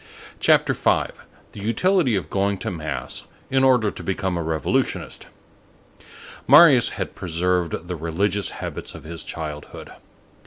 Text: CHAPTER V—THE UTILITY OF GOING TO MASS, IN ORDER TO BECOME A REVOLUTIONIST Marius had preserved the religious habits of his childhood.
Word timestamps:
CHAPTER 0.39 0.73
V—THE 0.73 1.59
UTILITY 1.61 2.15
OF 2.15 2.31
GOING 2.31 2.57
TO 2.57 2.71
MASS, 2.71 3.25
IN 3.51 3.63
ORDER 3.63 3.91
TO 3.91 4.01
BECOME 4.01 4.35
A 4.35 4.41
REVOLUTIONIST 4.41 5.27
Marius 6.47 6.89
had 6.97 7.13
preserved 7.13 7.87
the 7.87 7.95
religious 7.95 8.49
habits 8.49 8.95
of 8.95 9.03
his 9.03 9.23
childhood. 9.23 9.91